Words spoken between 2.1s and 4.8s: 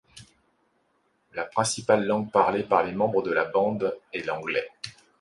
parlée par les membres de la bande est l'anglais.